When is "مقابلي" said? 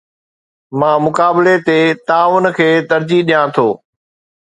1.05-1.55